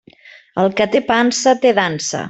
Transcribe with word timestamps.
El 0.63 0.71
que 0.79 0.87
té 0.95 1.03
pansa, 1.13 1.57
té 1.67 1.79
dansa. 1.83 2.19